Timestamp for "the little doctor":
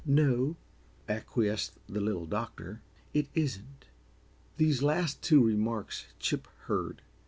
1.87-2.81